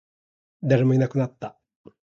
[0.63, 1.59] 誰もいなくなった